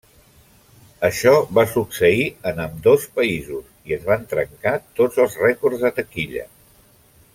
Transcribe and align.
Això 1.09 1.33
va 1.57 1.65
succeir 1.73 2.23
en 2.51 2.61
ambdós 2.65 3.05
països, 3.19 3.67
i 3.91 3.95
es 3.99 4.09
van 4.09 4.25
trencar 4.33 4.75
tots 5.01 5.21
els 5.27 5.37
rècords 5.47 5.85
de 5.85 5.93
taquilla. 6.01 6.49